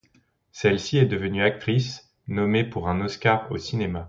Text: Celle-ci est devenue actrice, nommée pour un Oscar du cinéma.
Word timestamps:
Celle-ci 0.51 0.97
est 0.97 1.05
devenue 1.05 1.43
actrice, 1.43 2.11
nommée 2.27 2.63
pour 2.63 2.89
un 2.89 3.01
Oscar 3.01 3.47
du 3.53 3.59
cinéma. 3.59 3.99